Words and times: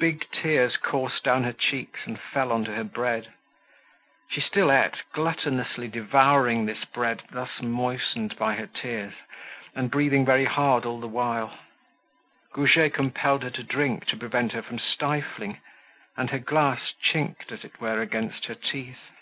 Big 0.00 0.26
tears 0.32 0.76
coursed 0.76 1.22
down 1.22 1.44
her 1.44 1.52
cheeks 1.52 2.00
and 2.04 2.18
fell 2.18 2.50
onto 2.50 2.72
her 2.74 2.82
bread. 2.82 3.32
She 4.28 4.40
still 4.40 4.72
ate, 4.72 5.00
gluttonously 5.12 5.86
devouring 5.86 6.66
this 6.66 6.84
bread 6.84 7.22
thus 7.30 7.62
moistened 7.62 8.34
by 8.36 8.54
her 8.54 8.66
tears, 8.66 9.14
and 9.76 9.88
breathing 9.88 10.24
very 10.24 10.46
hard 10.46 10.84
all 10.84 10.98
the 10.98 11.06
while. 11.06 11.56
Goujet 12.54 12.92
compelled 12.94 13.44
her 13.44 13.50
to 13.50 13.62
drink 13.62 14.06
to 14.06 14.16
prevent 14.16 14.50
her 14.50 14.62
from 14.62 14.80
stifling, 14.80 15.60
and 16.16 16.30
her 16.30 16.40
glass 16.40 16.92
chinked, 17.00 17.52
as 17.52 17.62
it 17.62 17.80
were, 17.80 18.00
against 18.02 18.46
her 18.46 18.56
teeth. 18.56 19.12